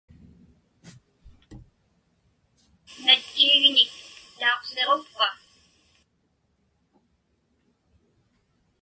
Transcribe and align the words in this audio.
Natchiigñik 3.03 3.93
tausiġukpa? 4.39 5.27